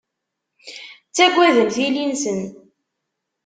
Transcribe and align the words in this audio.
Ttaggaden 1.07 1.67
tili-nsen. 1.75 2.39